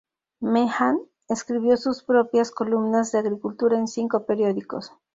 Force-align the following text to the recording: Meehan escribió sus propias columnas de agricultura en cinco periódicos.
Meehan 0.39 0.97
escribió 1.29 1.77
sus 1.77 2.01
propias 2.01 2.49
columnas 2.49 3.11
de 3.11 3.19
agricultura 3.19 3.77
en 3.77 3.87
cinco 3.87 4.25
periódicos. 4.25 4.91